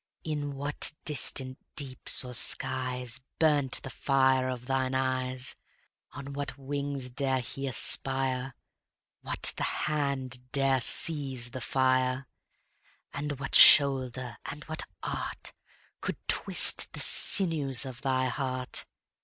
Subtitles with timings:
[0.23, 5.55] In what distant deeps or skies Burnt the fire of thine eyes?
[6.13, 8.55] On what wings dare he aspire?
[9.21, 12.25] What the hand dare seize the fire?
[13.13, 15.53] And what shoulder and what art
[15.99, 18.87] Could twist the sinews of thy heart?